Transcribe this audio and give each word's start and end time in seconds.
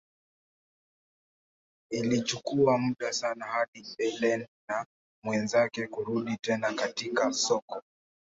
Ilichukua 1.91 2.77
muda 2.77 3.13
sana 3.13 3.45
hadi 3.45 3.87
Ellen 3.97 4.47
na 4.69 4.85
mwenzake 5.23 5.87
kurudi 5.87 6.37
tena 6.41 6.73
katika 6.73 7.31
soko. 7.33 7.81